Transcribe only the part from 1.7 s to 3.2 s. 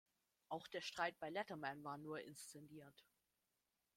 war nur inszeniert.